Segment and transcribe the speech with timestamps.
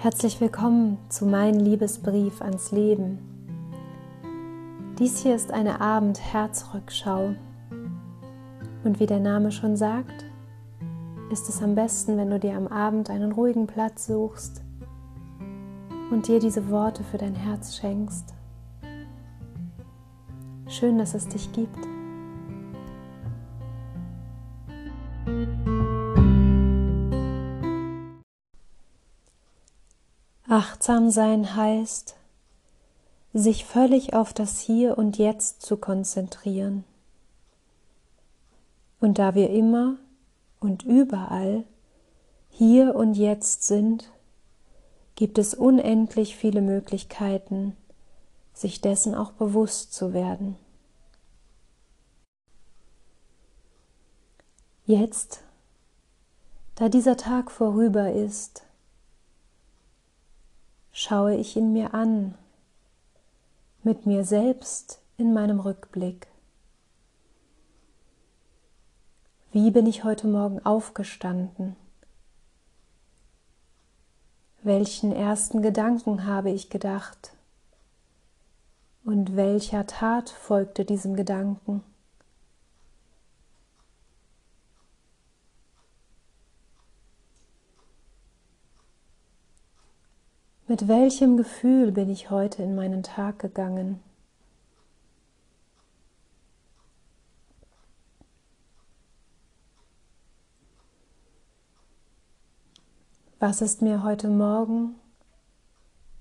[0.00, 3.18] Herzlich willkommen zu meinem Liebesbrief ans Leben.
[4.96, 7.34] Dies hier ist eine Abend-Herzrückschau.
[8.84, 10.24] Und wie der Name schon sagt,
[11.32, 14.62] ist es am besten, wenn du dir am Abend einen ruhigen Platz suchst
[16.12, 18.34] und dir diese Worte für dein Herz schenkst.
[20.68, 21.97] Schön, dass es dich gibt.
[30.58, 32.16] Achtsam sein heißt,
[33.32, 36.82] sich völlig auf das Hier und Jetzt zu konzentrieren.
[38.98, 39.98] Und da wir immer
[40.58, 41.62] und überall
[42.50, 44.10] hier und jetzt sind,
[45.14, 47.76] gibt es unendlich viele Möglichkeiten,
[48.52, 50.56] sich dessen auch bewusst zu werden.
[54.86, 55.44] Jetzt,
[56.74, 58.64] da dieser Tag vorüber ist,
[60.92, 62.34] schaue ich ihn mir an,
[63.82, 66.26] mit mir selbst in meinem Rückblick.
[69.52, 71.74] Wie bin ich heute Morgen aufgestanden?
[74.62, 77.32] Welchen ersten Gedanken habe ich gedacht?
[79.04, 81.82] Und welcher Tat folgte diesem Gedanken?
[90.70, 94.02] Mit welchem Gefühl bin ich heute in meinen Tag gegangen?
[103.38, 104.96] Was ist mir heute Morgen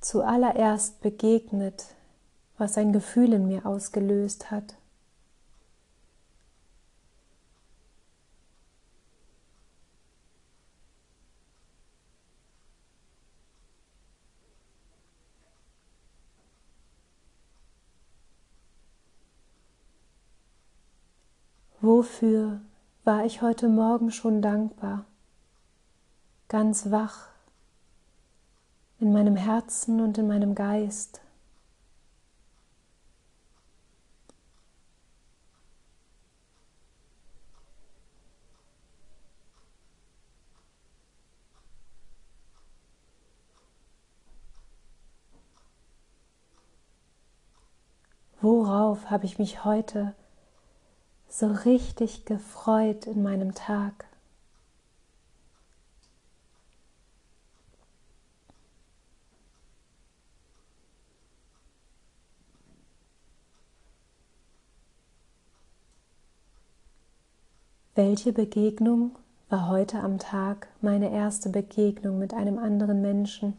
[0.00, 1.96] zuallererst begegnet,
[2.56, 4.76] was ein Gefühl in mir ausgelöst hat?
[21.86, 22.62] Wofür
[23.04, 25.04] war ich heute Morgen schon dankbar,
[26.48, 27.28] ganz wach
[28.98, 31.20] in meinem Herzen und in meinem Geist?
[48.40, 50.16] Worauf habe ich mich heute
[51.38, 54.06] so richtig gefreut in meinem Tag.
[67.94, 69.14] Welche Begegnung
[69.50, 73.58] war heute am Tag meine erste Begegnung mit einem anderen Menschen?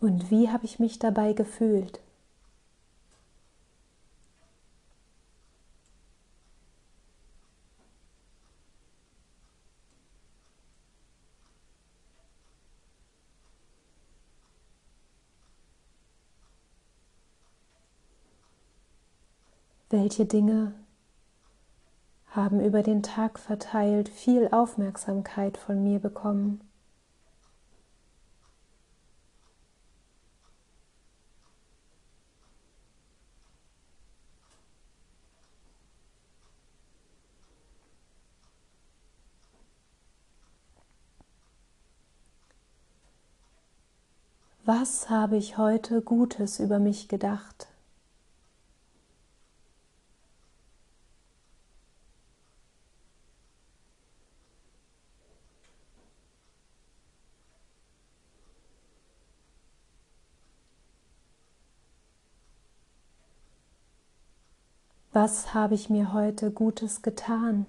[0.00, 2.00] Und wie habe ich mich dabei gefühlt?
[19.96, 20.74] Welche Dinge
[22.26, 26.60] haben über den Tag verteilt viel Aufmerksamkeit von mir bekommen?
[44.64, 47.68] Was habe ich heute Gutes über mich gedacht?
[65.14, 67.66] Was habe ich mir heute Gutes getan?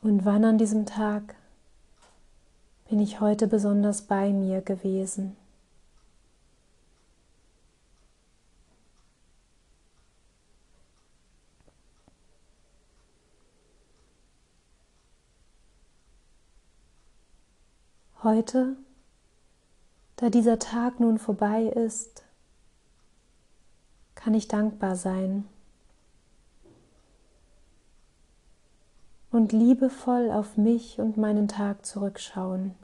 [0.00, 1.34] Und wann an diesem Tag
[2.88, 5.36] bin ich heute besonders bei mir gewesen.
[18.22, 18.76] Heute
[20.20, 22.24] Da dieser Tag nun vorbei ist,
[24.16, 25.44] kann ich dankbar sein
[29.30, 32.74] und liebevoll auf mich und meinen Tag zurückschauen.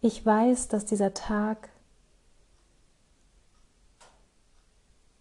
[0.00, 1.68] Ich weiß, dass dieser Tag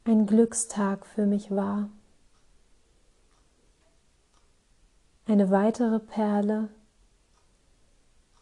[0.06, 1.90] ein Glückstag für mich war.
[5.28, 6.70] Eine weitere Perle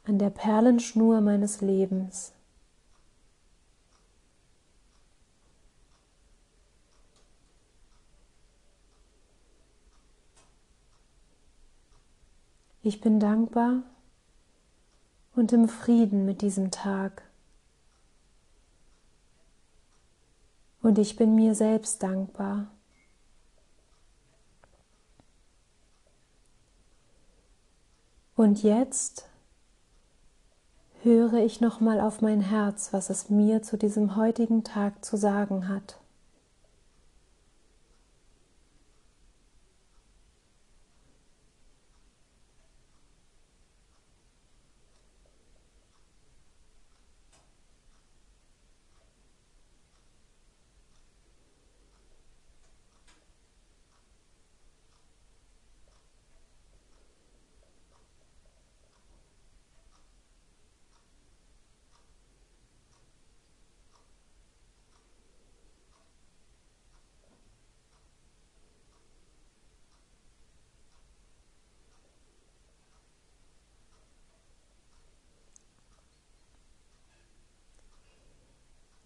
[0.04, 2.34] an der Perlenschnur meines Lebens.
[12.86, 13.84] Ich bin dankbar
[15.38, 17.24] und im Frieden mit diesem Tag.
[20.82, 22.68] Und ich bin mir selbst dankbar.
[28.36, 29.30] Und jetzt
[31.04, 35.70] höre ich nochmal auf mein Herz, was es mir zu diesem heutigen Tag zu sagen
[35.70, 36.03] hat.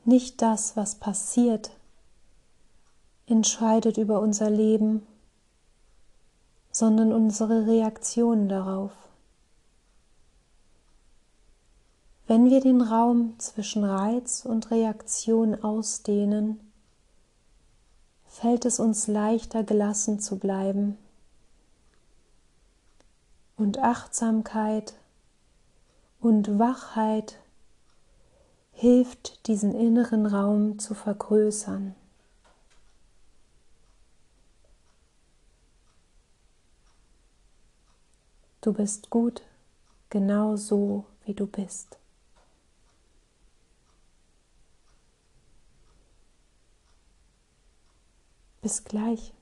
[0.07, 1.69] Nicht das, was passiert,
[3.25, 5.05] entscheidet über unser Leben,
[6.71, 8.93] sondern unsere Reaktion darauf.
[12.25, 16.57] Wenn wir den Raum zwischen Reiz und Reaktion ausdehnen,
[18.27, 20.97] fällt es uns leichter gelassen zu bleiben
[23.57, 24.93] und Achtsamkeit
[26.21, 27.39] und Wachheit
[28.77, 31.95] hilft, diesen inneren Raum zu vergrößern.
[38.61, 39.41] Du bist gut,
[40.11, 41.97] genau so, wie du bist.
[48.61, 49.33] Bis gleich.